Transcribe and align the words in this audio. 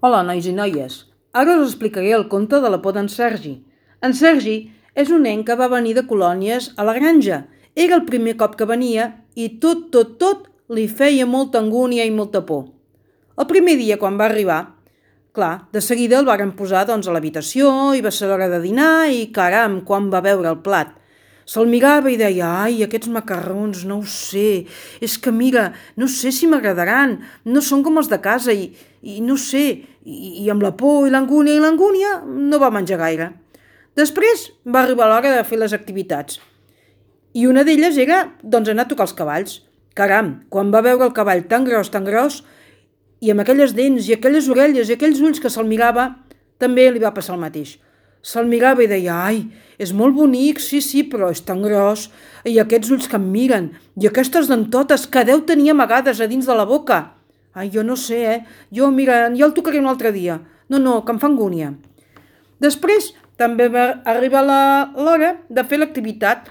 Hola, 0.00 0.22
nois 0.24 0.46
i 0.48 0.52
noies. 0.56 0.94
Ara 1.36 1.58
us 1.60 1.74
explicaré 1.74 2.14
el 2.16 2.22
conte 2.32 2.56
de 2.64 2.68
la 2.72 2.78
por 2.80 2.94
d'en 2.96 3.08
Sergi. 3.12 3.50
En 4.00 4.14
Sergi 4.16 4.54
és 4.96 5.10
un 5.12 5.26
nen 5.28 5.42
que 5.44 5.56
va 5.60 5.66
venir 5.68 5.92
de 5.98 6.06
colònies 6.08 6.70
a 6.80 6.86
la 6.88 6.94
granja. 6.96 7.42
Era 7.76 7.98
el 7.98 8.06
primer 8.06 8.32
cop 8.40 8.54
que 8.56 8.64
venia 8.70 9.10
i 9.36 9.50
tot, 9.60 9.90
tot, 9.92 10.14
tot 10.16 10.46
li 10.72 10.86
feia 10.88 11.26
molta 11.28 11.60
angúnia 11.60 12.06
i 12.08 12.14
molta 12.16 12.40
por. 12.48 12.70
El 13.36 13.48
primer 13.50 13.76
dia, 13.76 13.98
quan 14.00 14.16
va 14.16 14.30
arribar, 14.30 14.62
clar, 15.36 15.68
de 15.68 15.84
seguida 15.84 16.16
el 16.16 16.30
varen 16.30 16.56
posar 16.56 16.86
doncs, 16.88 17.04
a 17.04 17.12
l'habitació 17.12 17.92
i 17.92 18.00
va 18.00 18.08
ser 18.08 18.32
l'hora 18.32 18.48
de 18.48 18.62
dinar 18.64 19.10
i 19.12 19.26
caram, 19.36 19.82
quan 19.84 20.08
va 20.08 20.24
veure 20.24 20.48
el 20.54 20.62
plat. 20.64 20.96
Se'l 21.50 21.66
mirava 21.66 22.12
i 22.12 22.18
deia, 22.18 22.46
ai, 22.62 22.76
aquests 22.84 23.10
macarrons, 23.10 23.82
no 23.88 23.96
ho 23.98 24.06
sé, 24.06 24.66
és 25.02 25.16
que 25.18 25.32
mira, 25.34 25.72
no 25.98 26.06
sé 26.06 26.30
si 26.30 26.46
m'agradaran, 26.46 27.16
no 27.42 27.62
són 27.66 27.82
com 27.82 27.98
els 27.98 28.10
de 28.12 28.20
casa 28.22 28.54
i, 28.54 28.68
i 29.02 29.18
no 29.24 29.34
sé, 29.40 29.64
i, 30.06 30.18
i 30.44 30.46
amb 30.52 30.62
la 30.62 30.70
por 30.78 31.08
i 31.08 31.10
l'angúnia 31.10 31.56
i 31.58 31.64
l'angúnia 31.64 32.20
no 32.22 32.62
va 32.62 32.70
menjar 32.70 33.00
gaire. 33.02 33.32
Després 33.98 34.46
va 34.62 34.84
arribar 34.84 35.10
l'hora 35.10 35.34
de 35.34 35.42
fer 35.48 35.58
les 35.58 35.74
activitats. 35.74 36.38
I 37.34 37.50
una 37.50 37.66
d'elles 37.66 37.98
era, 37.98 38.22
doncs, 38.42 38.70
anar 38.70 38.86
a 38.86 38.92
tocar 38.94 39.08
els 39.08 39.18
cavalls. 39.18 39.58
Caram, 39.98 40.36
quan 40.54 40.70
va 40.70 40.86
veure 40.86 41.08
el 41.08 41.14
cavall 41.18 41.48
tan 41.50 41.66
gros, 41.66 41.90
tan 41.90 42.06
gros, 42.06 42.44
i 43.18 43.34
amb 43.34 43.42
aquelles 43.42 43.74
dents 43.74 44.06
i 44.06 44.14
aquelles 44.14 44.46
orelles 44.54 44.86
i 44.86 44.94
aquells 44.94 45.18
ulls 45.18 45.42
que 45.42 45.50
se'l 45.50 45.66
mirava, 45.66 46.12
també 46.62 46.86
li 46.94 47.02
va 47.02 47.10
passar 47.16 47.34
el 47.34 47.42
mateix. 47.42 47.80
Se'l 48.22 48.48
mirava 48.50 48.84
i 48.84 48.88
deia, 48.90 49.16
ai, 49.26 49.44
és 49.80 49.94
molt 49.96 50.16
bonic, 50.16 50.60
sí, 50.60 50.82
sí, 50.84 51.04
però 51.08 51.30
és 51.32 51.40
tan 51.46 51.62
gros, 51.64 52.08
i 52.44 52.58
aquests 52.60 52.90
ulls 52.92 53.08
que 53.08 53.16
em 53.16 53.30
miren, 53.32 53.70
i 53.96 54.08
aquestes 54.10 54.50
dentotes 54.50 55.06
que 55.08 55.24
deu 55.24 55.40
tenir 55.48 55.72
amagades 55.72 56.20
a 56.20 56.28
dins 56.28 56.48
de 56.48 56.56
la 56.56 56.68
boca. 56.68 57.00
Ai, 57.56 57.70
jo 57.72 57.82
no 57.82 57.96
sé, 57.96 58.20
eh? 58.28 58.38
Jo, 58.76 58.90
mira, 58.94 59.24
ja 59.34 59.46
el 59.48 59.56
tocaré 59.56 59.80
un 59.80 59.88
altre 59.90 60.12
dia. 60.12 60.38
No, 60.68 60.78
no, 60.78 61.00
que 61.04 61.16
em 61.16 61.18
fa 61.18 61.30
angúnia. 61.30 61.72
Després 62.60 63.14
també 63.40 63.70
va 63.72 64.02
arribar 64.04 64.44
l'hora 64.44 65.34
de 65.48 65.64
fer 65.64 65.80
l'activitat 65.80 66.50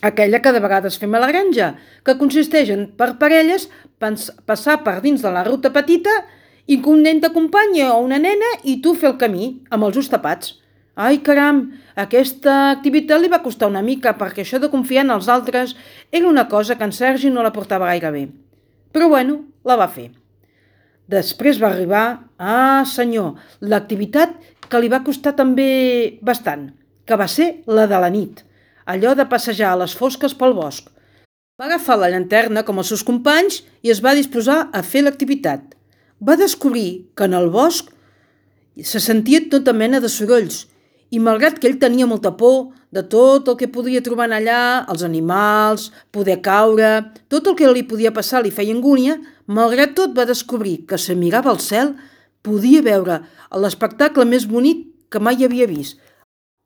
aquella 0.00 0.40
que 0.40 0.52
de 0.52 0.60
vegades 0.64 0.98
fem 0.98 1.14
a 1.14 1.20
la 1.20 1.28
granja, 1.28 1.74
que 2.04 2.16
consisteix 2.16 2.70
en, 2.72 2.86
per 2.96 3.16
parelles, 3.20 3.68
passar 4.00 4.80
per 4.84 5.00
dins 5.04 5.20
de 5.20 5.32
la 5.32 5.44
ruta 5.44 5.72
petita 5.74 6.14
i 6.14 6.39
que 6.78 6.92
un 6.92 7.02
nen 7.02 7.18
t'acompanya 7.18 7.90
o 7.96 8.04
una 8.06 8.20
nena 8.22 8.48
i 8.62 8.78
tu 8.84 8.94
fer 8.94 9.10
el 9.10 9.18
camí 9.18 9.50
amb 9.74 9.88
els 9.88 9.98
ulls 9.98 10.10
tapats. 10.12 10.54
Ai, 10.94 11.18
caram, 11.26 11.64
aquesta 11.98 12.54
activitat 12.70 13.18
li 13.18 13.30
va 13.32 13.42
costar 13.42 13.70
una 13.70 13.82
mica 13.82 14.12
perquè 14.20 14.44
això 14.44 14.60
de 14.62 14.70
confiar 14.70 15.02
en 15.06 15.14
els 15.16 15.26
altres 15.32 15.74
era 16.12 16.28
una 16.28 16.46
cosa 16.48 16.76
que 16.76 16.86
en 16.86 16.92
Sergi 16.92 17.30
no 17.30 17.42
la 17.42 17.54
portava 17.56 17.88
gaire 17.90 18.10
bé. 18.14 18.24
Però 18.92 19.08
bueno, 19.08 19.40
la 19.64 19.78
va 19.80 19.88
fer. 19.88 20.10
Després 21.10 21.58
va 21.62 21.72
arribar, 21.72 22.04
ah 22.38 22.84
senyor, 22.86 23.34
l'activitat 23.60 24.36
que 24.70 24.78
li 24.78 24.92
va 24.92 25.02
costar 25.02 25.34
també 25.38 26.20
bastant, 26.22 26.68
que 27.06 27.18
va 27.18 27.26
ser 27.26 27.64
la 27.66 27.88
de 27.90 27.98
la 27.98 28.12
nit, 28.14 28.44
allò 28.86 29.16
de 29.18 29.26
passejar 29.26 29.72
a 29.72 29.80
les 29.82 29.96
fosques 29.96 30.36
pel 30.38 30.54
bosc. 30.54 30.86
Va 31.58 31.66
agafar 31.66 31.98
la 31.98 32.12
llanterna 32.12 32.62
com 32.64 32.78
els 32.78 32.92
seus 32.92 33.02
companys 33.04 33.62
i 33.82 33.90
es 33.90 33.98
va 34.04 34.14
disposar 34.16 34.68
a 34.72 34.84
fer 34.86 35.02
l'activitat. 35.04 35.79
Va 36.20 36.36
descobrir 36.36 37.10
que 37.16 37.24
en 37.24 37.34
el 37.34 37.48
bosc 37.52 37.88
se 38.84 39.00
sentia 39.00 39.40
tota 39.52 39.72
mena 39.72 40.00
de 40.00 40.08
sorolls 40.12 40.66
i 41.10 41.18
malgrat 41.18 41.58
que 41.58 41.68
ell 41.70 41.80
tenia 41.80 42.06
molta 42.06 42.34
por 42.36 42.70
de 42.94 43.02
tot 43.06 43.48
el 43.48 43.56
que 43.58 43.70
podia 43.72 44.02
trobar 44.02 44.28
allà, 44.30 44.84
els 44.90 45.02
animals, 45.06 45.90
poder 46.12 46.40
caure, 46.42 46.90
tot 47.32 47.46
el 47.46 47.56
que 47.58 47.70
li 47.72 47.84
podia 47.86 48.12
passar 48.12 48.42
li 48.42 48.52
feia 48.54 48.74
angúnia, 48.74 49.16
malgrat 49.46 49.96
tot 49.98 50.14
va 50.16 50.28
descobrir 50.28 50.84
que 50.86 50.98
si 50.98 51.16
mirava 51.16 51.50
al 51.50 51.60
cel 51.62 51.94
podia 52.42 52.82
veure 52.82 53.20
l'espectacle 53.56 54.24
més 54.24 54.46
bonic 54.46 54.86
que 55.10 55.20
mai 55.22 55.42
havia 55.44 55.66
vist. 55.70 55.98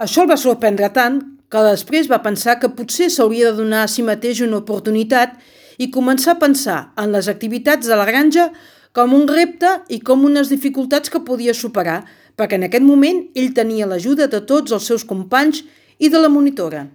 Això 0.03 0.25
el 0.25 0.31
va 0.33 0.41
sorprendre 0.41 0.91
tant 0.93 1.21
que 1.49 1.63
després 1.71 2.11
va 2.11 2.23
pensar 2.25 2.59
que 2.59 2.73
potser 2.75 3.11
s'hauria 3.11 3.51
de 3.53 3.63
donar 3.63 3.85
a 3.85 3.91
si 3.91 4.03
mateix 4.03 4.43
una 4.43 4.59
oportunitat 4.59 5.37
i 5.79 5.91
començar 5.95 6.35
a 6.35 6.43
pensar 6.43 6.79
en 7.01 7.15
les 7.15 7.29
activitats 7.31 7.87
de 7.87 7.97
la 7.99 8.07
granja 8.09 8.51
com 8.95 9.15
un 9.17 9.27
repte 9.27 9.71
i 9.91 9.99
com 10.07 10.23
unes 10.25 10.51
dificultats 10.53 11.11
que 11.11 11.25
podia 11.27 11.55
superar, 11.55 12.05
perquè 12.39 12.59
en 12.59 12.69
aquest 12.69 12.87
moment 12.87 13.25
ell 13.35 13.51
tenia 13.55 13.89
l'ajuda 13.91 14.29
de 14.31 14.41
tots 14.47 14.75
els 14.75 14.87
seus 14.87 15.05
companys 15.05 15.65
i 15.99 16.11
de 16.11 16.21
la 16.23 16.31
monitora. 16.31 16.87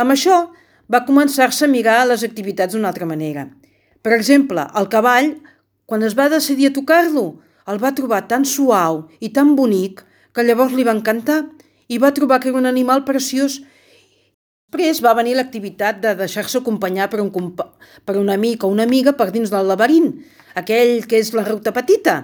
Amb 0.00 0.14
això 0.16 0.38
va 0.90 1.04
començar-se 1.04 1.66
a 1.66 1.70
mirar 1.70 2.00
les 2.08 2.24
activitats 2.24 2.72
d'una 2.72 2.88
altra 2.88 3.08
manera. 3.08 3.46
Per 4.04 4.12
exemple, 4.16 4.64
el 4.76 4.88
cavall, 4.92 5.34
quan 5.86 6.02
es 6.02 6.16
va 6.16 6.30
decidir 6.32 6.70
a 6.70 6.76
tocar-lo, 6.76 7.26
el 7.68 7.80
va 7.80 7.94
trobar 7.96 8.24
tan 8.28 8.44
suau 8.44 9.04
i 9.20 9.30
tan 9.32 9.54
bonic 9.56 10.02
que 10.34 10.44
llavors 10.44 10.74
li 10.76 10.84
va 10.84 10.96
encantar 10.96 11.44
i 11.88 12.00
va 12.00 12.12
trobar 12.16 12.40
que 12.40 12.50
era 12.50 12.60
un 12.60 12.68
animal 12.68 13.04
preciós. 13.04 13.60
Després 14.72 15.00
va 15.04 15.14
venir 15.14 15.36
l'activitat 15.36 16.00
de 16.02 16.16
deixar-se 16.18 16.58
acompanyar 16.58 17.06
per 17.12 17.20
un, 17.22 17.30
per 18.04 18.16
un 18.18 18.30
amic 18.30 18.64
o 18.64 18.70
una 18.72 18.86
amiga 18.88 19.14
per 19.14 19.30
dins 19.30 19.52
del 19.52 19.68
laberint, 19.70 20.12
aquell 20.54 21.06
que 21.06 21.20
és 21.22 21.32
la 21.34 21.46
ruta 21.46 21.72
petita. 21.72 22.16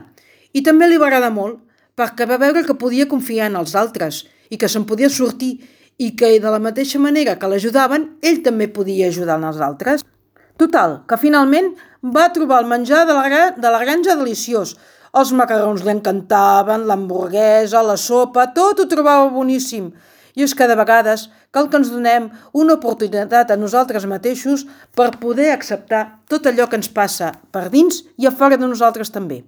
I 0.52 0.62
també 0.66 0.88
li 0.88 0.98
va 0.98 1.06
agradar 1.10 1.30
molt, 1.34 1.60
perquè 1.94 2.26
va 2.26 2.40
veure 2.40 2.64
que 2.66 2.78
podia 2.78 3.08
confiar 3.08 3.50
en 3.50 3.58
els 3.60 3.76
altres 3.78 4.24
i 4.50 4.58
que 4.58 4.68
se'n 4.68 4.86
podia 4.88 5.10
sortir 5.12 5.58
i 6.00 6.14
que 6.16 6.32
de 6.40 6.50
la 6.50 6.62
mateixa 6.62 6.98
manera 6.98 7.36
que 7.38 7.48
l'ajudaven, 7.50 8.06
ell 8.24 8.40
també 8.42 8.70
podia 8.72 9.10
ajudar 9.12 9.36
els 9.44 9.60
altres. 9.60 10.04
Total, 10.60 11.02
que 11.08 11.18
finalment 11.20 11.74
va 12.16 12.30
trobar 12.32 12.62
el 12.62 12.70
menjar 12.70 13.04
de 13.08 13.16
la, 13.16 13.42
de 13.56 13.72
la 13.72 13.82
granja 13.84 14.16
deliciós. 14.16 14.74
Els 15.16 15.32
macarrons 15.36 15.84
li 15.84 15.92
encantaven, 15.92 16.86
l'hamburguesa, 16.88 17.82
la 17.84 17.96
sopa, 18.00 18.46
tot 18.56 18.80
ho 18.80 18.88
trobava 18.88 19.28
boníssim. 19.34 19.90
I 20.38 20.46
és 20.46 20.54
que 20.54 20.68
de 20.70 20.76
vegades 20.78 21.28
cal 21.50 21.68
que 21.70 21.80
ens 21.80 21.90
donem 21.90 22.28
una 22.54 22.76
oportunitat 22.78 23.50
a 23.50 23.58
nosaltres 23.58 24.06
mateixos 24.10 24.66
per 24.96 25.10
poder 25.22 25.50
acceptar 25.52 26.04
tot 26.30 26.46
allò 26.46 26.68
que 26.70 26.78
ens 26.78 26.90
passa 26.94 27.32
per 27.50 27.68
dins 27.74 28.04
i 28.16 28.28
a 28.28 28.34
fora 28.34 28.58
de 28.60 28.68
nosaltres 28.70 29.10
també. 29.10 29.42